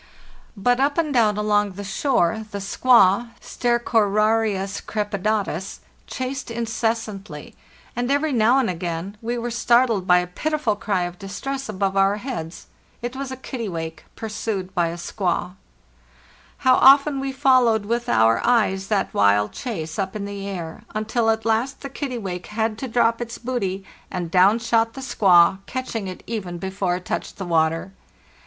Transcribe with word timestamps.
But 0.57 0.79
up 0.79 0.97
and 0.97 1.13
down 1.13 1.37
along 1.37 1.73
the 1.73 1.83
shore 1.83 2.43
the 2.49 2.59
skua 2.59 3.33
(Stercorarius 3.39 4.81
crepidatus) 4.83 5.79
chased 6.07 6.49
incessantly, 6.49 7.55
and 7.95 8.09
every 8.09 8.33
now 8.33 8.57
and 8.57 8.67
again 8.67 9.15
we 9.21 9.37
were 9.37 9.51
startled 9.51 10.07
bya 10.07 10.25
pitiful 10.33 10.75
cry 10.75 11.03
of 11.03 11.19
distress 11.19 11.69
above 11.69 11.95
our 11.95 12.15
heads; 12.17 12.65
it 13.03 13.15
was 13.15 13.31
a 13.31 13.37
kittiwake 13.37 14.03
pursued 14.15 14.73
by 14.73 14.87
a 14.87 14.97
skua. 14.97 15.33
"IN 15.33 15.35
THE 15.37 15.43
WATER 15.43 15.53
LAY 15.53 15.91
WALRUSES" 15.91 16.55
How 16.65 16.75
often 16.77 17.19
we 17.19 17.31
followed 17.31 17.85
with 17.85 18.09
our 18.09 18.41
eyes 18.43 18.87
that 18.87 19.13
wild 19.13 19.51
chase 19.51 19.99
up 19.99 20.15
in 20.15 20.25
the 20.25 20.47
air, 20.47 20.81
until 20.95 21.29
at 21.29 21.45
last 21.45 21.81
the 21.81 21.91
kittiwake 21.91 22.47
had 22.47 22.79
to 22.79 22.87
drop 22.87 23.21
its 23.21 23.37
booty, 23.37 23.85
and 24.09 24.31
down 24.31 24.57
shot 24.57 24.93
the 24.95 25.03
skua, 25.03 25.59
catching 25.67 26.07
it 26.07 26.23
even 26.25 26.57
before 26.57 26.95
it 26.95 27.05
touched 27.05 27.37
the 27.37 27.45
water! 27.45 27.91